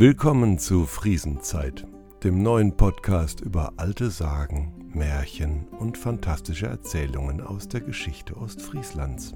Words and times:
Willkommen 0.00 0.58
zu 0.60 0.86
Friesenzeit, 0.86 1.84
dem 2.22 2.40
neuen 2.40 2.76
Podcast 2.76 3.40
über 3.40 3.72
alte 3.78 4.10
Sagen, 4.10 4.88
Märchen 4.94 5.66
und 5.66 5.98
fantastische 5.98 6.68
Erzählungen 6.68 7.40
aus 7.40 7.66
der 7.66 7.80
Geschichte 7.80 8.36
Ostfrieslands. 8.36 9.34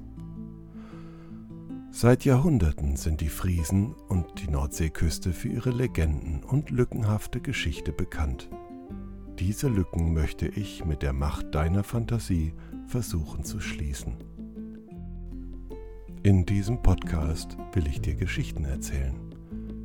Seit 1.91 2.23
Jahrhunderten 2.23 2.95
sind 2.95 3.19
die 3.19 3.27
Friesen 3.27 3.93
und 4.07 4.39
die 4.39 4.49
Nordseeküste 4.49 5.33
für 5.33 5.49
ihre 5.49 5.71
Legenden 5.71 6.45
und 6.45 6.69
lückenhafte 6.69 7.41
Geschichte 7.41 7.91
bekannt. 7.91 8.49
Diese 9.39 9.67
Lücken 9.67 10.13
möchte 10.13 10.47
ich 10.47 10.85
mit 10.85 11.01
der 11.01 11.11
Macht 11.11 11.53
deiner 11.53 11.83
Fantasie 11.83 12.53
versuchen 12.87 13.43
zu 13.43 13.59
schließen. 13.59 14.15
In 16.23 16.45
diesem 16.45 16.81
Podcast 16.81 17.57
will 17.73 17.85
ich 17.85 17.99
dir 17.99 18.15
Geschichten 18.15 18.63
erzählen. 18.63 19.32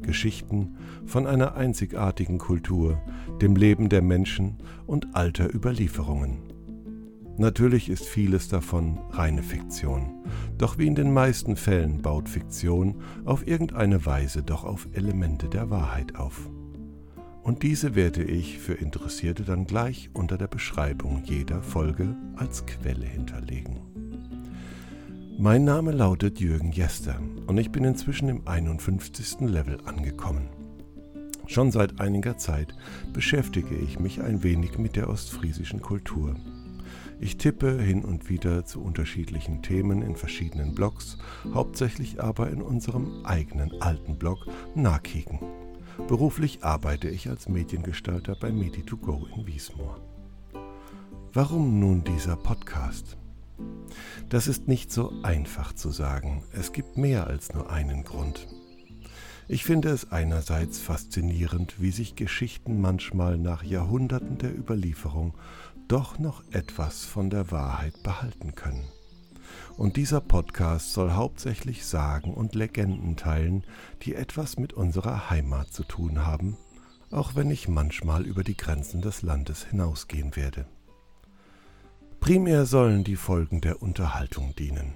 Geschichten 0.08 0.76
von 1.04 1.26
einer 1.26 1.54
einzigartigen 1.54 2.38
Kultur, 2.38 2.98
dem 3.42 3.56
Leben 3.56 3.90
der 3.90 4.00
Menschen 4.00 4.56
und 4.86 5.14
alter 5.14 5.54
Überlieferungen. 5.54 6.38
Natürlich 7.36 7.90
ist 7.90 8.06
vieles 8.06 8.48
davon 8.48 8.98
reine 9.10 9.42
Fiktion, 9.42 10.24
doch 10.56 10.78
wie 10.78 10.86
in 10.86 10.94
den 10.94 11.12
meisten 11.12 11.56
Fällen 11.56 12.00
baut 12.00 12.26
Fiktion 12.26 13.02
auf 13.26 13.46
irgendeine 13.46 14.06
Weise 14.06 14.42
doch 14.42 14.64
auf 14.64 14.88
Elemente 14.94 15.50
der 15.50 15.68
Wahrheit 15.68 16.16
auf. 16.16 16.48
Und 17.42 17.62
diese 17.62 17.94
werde 17.94 18.24
ich 18.24 18.58
für 18.58 18.74
Interessierte 18.74 19.42
dann 19.42 19.66
gleich 19.66 20.08
unter 20.14 20.38
der 20.38 20.48
Beschreibung 20.48 21.22
jeder 21.24 21.62
Folge 21.62 22.16
als 22.34 22.64
Quelle 22.64 23.06
hinterlegen. 23.06 23.97
Mein 25.40 25.62
Name 25.62 25.92
lautet 25.92 26.40
Jürgen 26.40 26.72
Jester 26.72 27.20
und 27.46 27.58
ich 27.58 27.70
bin 27.70 27.84
inzwischen 27.84 28.28
im 28.28 28.48
51. 28.48 29.42
Level 29.42 29.78
angekommen. 29.84 30.48
Schon 31.46 31.70
seit 31.70 32.00
einiger 32.00 32.36
Zeit 32.38 32.74
beschäftige 33.12 33.76
ich 33.76 34.00
mich 34.00 34.20
ein 34.20 34.42
wenig 34.42 34.78
mit 34.78 34.96
der 34.96 35.08
ostfriesischen 35.08 35.80
Kultur. 35.80 36.34
Ich 37.20 37.36
tippe 37.36 37.80
hin 37.80 38.04
und 38.04 38.28
wieder 38.28 38.64
zu 38.64 38.82
unterschiedlichen 38.82 39.62
Themen 39.62 40.02
in 40.02 40.16
verschiedenen 40.16 40.74
Blogs, 40.74 41.18
hauptsächlich 41.54 42.20
aber 42.20 42.50
in 42.50 42.60
unserem 42.60 43.24
eigenen 43.24 43.80
alten 43.80 44.18
Blog 44.18 44.44
Nakiken. 44.74 45.38
Beruflich 46.08 46.64
arbeite 46.64 47.08
ich 47.08 47.28
als 47.28 47.48
Mediengestalter 47.48 48.34
bei 48.34 48.48
Medi2Go 48.48 49.28
in 49.36 49.46
Wiesmoor. 49.46 50.00
Warum 51.32 51.78
nun 51.78 52.02
dieser 52.02 52.34
Podcast? 52.34 53.16
Das 54.28 54.46
ist 54.46 54.68
nicht 54.68 54.92
so 54.92 55.12
einfach 55.22 55.72
zu 55.72 55.90
sagen. 55.90 56.44
Es 56.52 56.72
gibt 56.72 56.96
mehr 56.96 57.26
als 57.26 57.54
nur 57.54 57.70
einen 57.70 58.04
Grund. 58.04 58.46
Ich 59.50 59.64
finde 59.64 59.88
es 59.88 60.12
einerseits 60.12 60.78
faszinierend, 60.78 61.80
wie 61.80 61.90
sich 61.90 62.16
Geschichten 62.16 62.80
manchmal 62.82 63.38
nach 63.38 63.62
Jahrhunderten 63.62 64.36
der 64.36 64.54
Überlieferung 64.54 65.34
doch 65.88 66.18
noch 66.18 66.44
etwas 66.52 67.06
von 67.06 67.30
der 67.30 67.50
Wahrheit 67.50 68.02
behalten 68.02 68.54
können. 68.54 68.84
Und 69.78 69.96
dieser 69.96 70.20
Podcast 70.20 70.92
soll 70.92 71.12
hauptsächlich 71.12 71.86
Sagen 71.86 72.34
und 72.34 72.54
Legenden 72.54 73.16
teilen, 73.16 73.64
die 74.02 74.14
etwas 74.14 74.58
mit 74.58 74.74
unserer 74.74 75.30
Heimat 75.30 75.72
zu 75.72 75.84
tun 75.84 76.26
haben, 76.26 76.58
auch 77.10 77.34
wenn 77.34 77.50
ich 77.50 77.68
manchmal 77.68 78.26
über 78.26 78.44
die 78.44 78.56
Grenzen 78.56 79.00
des 79.00 79.22
Landes 79.22 79.64
hinausgehen 79.64 80.36
werde. 80.36 80.66
Primär 82.20 82.66
sollen 82.66 83.04
die 83.04 83.16
Folgen 83.16 83.60
der 83.60 83.80
Unterhaltung 83.80 84.54
dienen. 84.56 84.94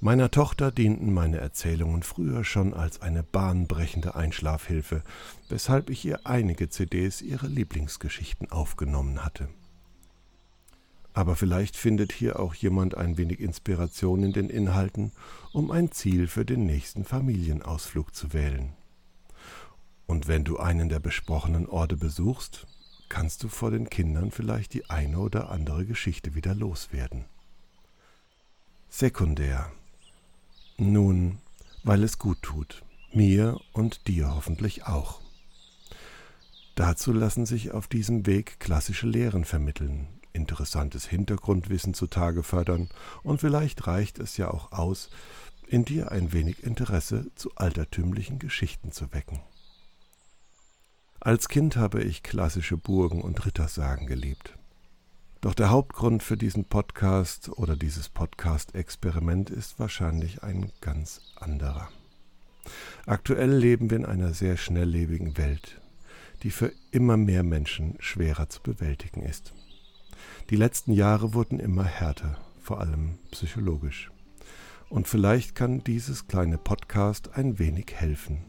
Meiner 0.00 0.30
Tochter 0.30 0.70
dienten 0.70 1.12
meine 1.12 1.38
Erzählungen 1.38 2.02
früher 2.02 2.44
schon 2.44 2.74
als 2.74 3.00
eine 3.00 3.22
bahnbrechende 3.22 4.14
Einschlafhilfe, 4.14 5.02
weshalb 5.48 5.88
ich 5.88 6.04
ihr 6.04 6.26
einige 6.26 6.68
CDs 6.68 7.22
ihrer 7.22 7.48
Lieblingsgeschichten 7.48 8.52
aufgenommen 8.52 9.24
hatte. 9.24 9.48
Aber 11.14 11.36
vielleicht 11.36 11.76
findet 11.76 12.12
hier 12.12 12.38
auch 12.38 12.54
jemand 12.54 12.96
ein 12.96 13.16
wenig 13.16 13.40
Inspiration 13.40 14.22
in 14.22 14.32
den 14.32 14.50
Inhalten, 14.50 15.12
um 15.52 15.70
ein 15.70 15.90
Ziel 15.90 16.26
für 16.26 16.44
den 16.44 16.66
nächsten 16.66 17.04
Familienausflug 17.04 18.14
zu 18.14 18.32
wählen. 18.32 18.74
Und 20.06 20.28
wenn 20.28 20.44
du 20.44 20.58
einen 20.58 20.88
der 20.88 21.00
besprochenen 21.00 21.66
Orte 21.66 21.96
besuchst, 21.96 22.66
kannst 23.08 23.42
du 23.42 23.48
vor 23.48 23.70
den 23.70 23.88
Kindern 23.90 24.30
vielleicht 24.30 24.74
die 24.74 24.90
eine 24.90 25.18
oder 25.18 25.50
andere 25.50 25.84
Geschichte 25.84 26.34
wieder 26.34 26.54
loswerden. 26.54 27.24
Sekundär. 28.88 29.70
Nun, 30.76 31.38
weil 31.82 32.02
es 32.02 32.18
gut 32.18 32.42
tut, 32.42 32.82
mir 33.12 33.60
und 33.72 34.08
dir 34.08 34.34
hoffentlich 34.34 34.86
auch. 34.86 35.20
Dazu 36.74 37.12
lassen 37.12 37.46
sich 37.46 37.70
auf 37.70 37.86
diesem 37.86 38.26
Weg 38.26 38.58
klassische 38.58 39.06
Lehren 39.06 39.44
vermitteln, 39.44 40.08
interessantes 40.32 41.06
Hintergrundwissen 41.06 41.94
zutage 41.94 42.42
fördern 42.42 42.88
und 43.22 43.40
vielleicht 43.40 43.86
reicht 43.86 44.18
es 44.18 44.36
ja 44.36 44.50
auch 44.50 44.72
aus, 44.72 45.10
in 45.68 45.84
dir 45.84 46.10
ein 46.10 46.32
wenig 46.32 46.64
Interesse 46.64 47.30
zu 47.36 47.54
altertümlichen 47.54 48.38
Geschichten 48.38 48.90
zu 48.90 49.12
wecken. 49.12 49.40
Als 51.24 51.48
Kind 51.48 51.76
habe 51.76 52.02
ich 52.02 52.22
klassische 52.22 52.76
Burgen 52.76 53.22
und 53.22 53.46
Rittersagen 53.46 54.06
geliebt. 54.06 54.58
Doch 55.40 55.54
der 55.54 55.70
Hauptgrund 55.70 56.22
für 56.22 56.36
diesen 56.36 56.66
Podcast 56.66 57.48
oder 57.48 57.76
dieses 57.76 58.10
Podcast-Experiment 58.10 59.48
ist 59.48 59.80
wahrscheinlich 59.80 60.42
ein 60.42 60.70
ganz 60.82 61.22
anderer. 61.36 61.88
Aktuell 63.06 63.56
leben 63.56 63.88
wir 63.88 63.96
in 63.96 64.04
einer 64.04 64.34
sehr 64.34 64.58
schnelllebigen 64.58 65.38
Welt, 65.38 65.80
die 66.42 66.50
für 66.50 66.70
immer 66.90 67.16
mehr 67.16 67.42
Menschen 67.42 67.96
schwerer 68.00 68.50
zu 68.50 68.60
bewältigen 68.60 69.22
ist. 69.22 69.54
Die 70.50 70.56
letzten 70.56 70.92
Jahre 70.92 71.32
wurden 71.32 71.58
immer 71.58 71.84
härter, 71.84 72.36
vor 72.60 72.80
allem 72.80 73.16
psychologisch. 73.30 74.10
Und 74.90 75.08
vielleicht 75.08 75.54
kann 75.54 75.82
dieses 75.84 76.26
kleine 76.26 76.58
Podcast 76.58 77.30
ein 77.32 77.58
wenig 77.58 77.94
helfen, 77.94 78.44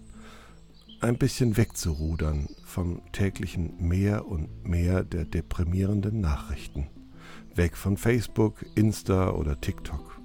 ein 1.05 1.17
bisschen 1.19 1.55
wegzurudern 1.55 2.49
vom 2.65 2.99
täglichen 3.11 3.75
mehr 3.77 4.27
und 4.27 4.67
mehr 4.67 5.03
der 5.03 5.25
deprimierenden 5.25 6.19
Nachrichten. 6.19 6.87
Weg 7.53 7.77
von 7.77 7.95
Facebook, 7.95 8.65
Insta 8.75 9.29
oder 9.29 9.61
TikTok. 9.61 10.19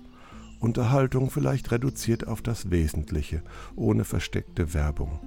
Unterhaltung 0.59 1.31
vielleicht 1.31 1.71
reduziert 1.71 2.27
auf 2.27 2.41
das 2.41 2.71
Wesentliche, 2.71 3.43
ohne 3.77 4.05
versteckte 4.05 4.73
Werbung, 4.73 5.21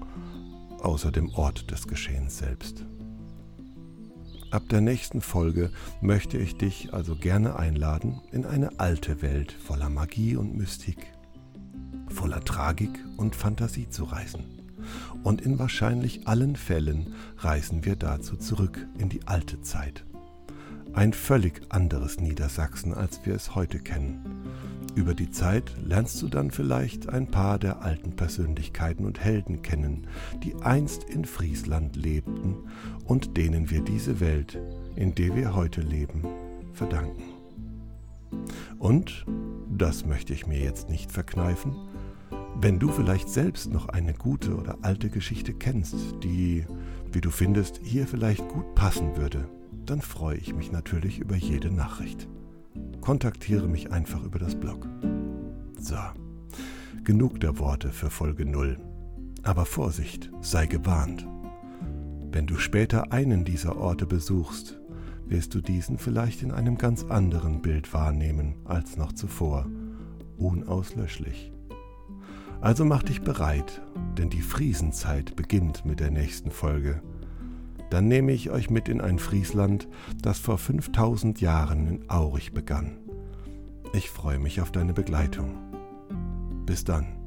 außer 0.79 1.11
dem 1.11 1.29
Ort 1.29 1.69
des 1.69 1.87
Geschehens 1.87 2.39
selbst. 2.39 2.85
Ab 4.49 4.63
der 4.69 4.81
nächsten 4.81 5.21
Folge 5.21 5.71
möchte 6.01 6.37
ich 6.37 6.57
dich 6.57 6.93
also 6.93 7.15
gerne 7.15 7.57
einladen 7.57 8.21
in 8.31 8.45
eine 8.45 8.79
alte 8.79 9.21
Welt 9.21 9.51
voller 9.51 9.89
Magie 9.89 10.35
und 10.35 10.55
Mystik, 10.55 11.13
voller 12.09 12.43
Tragik 12.43 12.91
und 13.17 13.35
Fantasie 13.35 13.87
zu 13.87 14.05
reisen. 14.05 14.62
Und 15.23 15.41
in 15.41 15.59
wahrscheinlich 15.59 16.27
allen 16.27 16.55
Fällen 16.55 17.13
reisen 17.37 17.85
wir 17.85 17.95
dazu 17.95 18.35
zurück 18.35 18.87
in 18.97 19.09
die 19.09 19.25
alte 19.27 19.61
Zeit. 19.61 20.05
Ein 20.93 21.13
völlig 21.13 21.61
anderes 21.69 22.19
Niedersachsen, 22.19 22.93
als 22.93 23.25
wir 23.25 23.33
es 23.33 23.55
heute 23.55 23.79
kennen. 23.79 24.43
Über 24.95 25.15
die 25.15 25.31
Zeit 25.31 25.73
lernst 25.83 26.21
du 26.21 26.27
dann 26.27 26.51
vielleicht 26.51 27.09
ein 27.09 27.25
paar 27.25 27.57
der 27.57 27.81
alten 27.81 28.15
Persönlichkeiten 28.15 29.05
und 29.05 29.19
Helden 29.19 29.63
kennen, 29.63 30.05
die 30.43 30.53
einst 30.61 31.03
in 31.05 31.25
Friesland 31.25 31.95
lebten 31.95 32.57
und 33.05 33.37
denen 33.37 33.71
wir 33.71 33.81
diese 33.81 34.19
Welt, 34.19 34.59
in 34.95 35.15
der 35.15 35.35
wir 35.35 35.55
heute 35.55 35.81
leben, 35.81 36.27
verdanken. 36.73 37.23
Und, 38.77 39.25
das 39.75 40.05
möchte 40.05 40.33
ich 40.33 40.45
mir 40.45 40.59
jetzt 40.59 40.89
nicht 40.89 41.11
verkneifen, 41.11 41.73
wenn 42.59 42.79
du 42.79 42.89
vielleicht 42.89 43.29
selbst 43.29 43.71
noch 43.71 43.89
eine 43.89 44.13
gute 44.13 44.55
oder 44.55 44.77
alte 44.81 45.09
Geschichte 45.09 45.53
kennst, 45.53 45.95
die, 46.23 46.65
wie 47.11 47.21
du 47.21 47.29
findest, 47.29 47.79
hier 47.83 48.07
vielleicht 48.07 48.47
gut 48.47 48.75
passen 48.75 49.17
würde, 49.17 49.49
dann 49.85 50.01
freue 50.01 50.37
ich 50.37 50.55
mich 50.55 50.71
natürlich 50.71 51.19
über 51.19 51.35
jede 51.35 51.71
Nachricht. 51.71 52.27
Kontaktiere 53.01 53.67
mich 53.67 53.91
einfach 53.91 54.23
über 54.23 54.39
das 54.39 54.55
Blog. 54.55 54.87
So, 55.79 55.97
genug 57.03 57.39
der 57.39 57.59
Worte 57.59 57.91
für 57.91 58.09
Folge 58.09 58.45
0. 58.45 58.77
Aber 59.43 59.65
Vorsicht, 59.65 60.31
sei 60.41 60.67
gewarnt. 60.67 61.27
Wenn 62.31 62.47
du 62.47 62.57
später 62.57 63.11
einen 63.11 63.43
dieser 63.43 63.75
Orte 63.75 64.05
besuchst, 64.05 64.79
wirst 65.25 65.53
du 65.53 65.61
diesen 65.61 65.97
vielleicht 65.97 66.41
in 66.41 66.51
einem 66.51 66.77
ganz 66.77 67.03
anderen 67.03 67.61
Bild 67.61 67.93
wahrnehmen 67.93 68.55
als 68.65 68.97
noch 68.97 69.11
zuvor, 69.11 69.67
unauslöschlich. 70.37 71.52
Also 72.63 72.85
mach 72.85 73.03
dich 73.03 73.21
bereit, 73.23 73.81
denn 74.17 74.29
die 74.29 74.41
Friesenzeit 74.41 75.35
beginnt 75.35 75.85
mit 75.85 75.99
der 75.99 76.11
nächsten 76.11 76.49
Folge. 76.49 77.03
Dann 77.89 78.07
nehme 78.07 78.31
ich 78.31 78.51
euch 78.51 78.69
mit 78.69 78.87
in 78.87 79.01
ein 79.01 79.19
Friesland, 79.19 79.89
das 80.21 80.39
vor 80.39 80.57
5000 80.57 81.41
Jahren 81.41 81.87
in 81.87 82.09
Aurich 82.09 82.53
begann. 82.53 82.99
Ich 83.91 84.09
freue 84.09 84.39
mich 84.39 84.61
auf 84.61 84.71
deine 84.71 84.93
Begleitung. 84.93 85.57
Bis 86.65 86.85
dann. 86.85 87.22